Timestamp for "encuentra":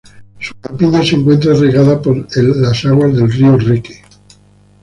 1.17-1.53